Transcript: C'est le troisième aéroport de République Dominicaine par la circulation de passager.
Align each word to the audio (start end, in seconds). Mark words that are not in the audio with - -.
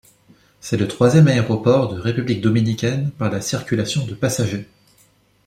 C'est 0.61 0.77
le 0.77 0.87
troisième 0.87 1.27
aéroport 1.27 1.93
de 1.93 1.99
République 2.01 2.41
Dominicaine 2.41 3.11
par 3.11 3.29
la 3.29 3.39
circulation 3.39 4.03
de 4.07 4.15
passager. 4.15 4.65